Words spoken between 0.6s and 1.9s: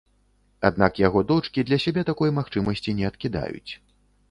Аднак яго дочкі для